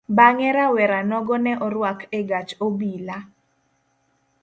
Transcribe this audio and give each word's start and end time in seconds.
Bang'e 0.17 0.49
rawera 0.55 0.99
nogo 1.11 1.35
ne 1.43 1.53
orwak 1.65 1.99
egach 2.19 2.51
obila. 2.65 3.17